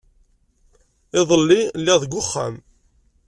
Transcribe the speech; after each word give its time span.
Iḍelli, 1.19 1.61
lliɣ 1.79 1.97
deg 2.03 2.13
uxxam. 2.21 2.55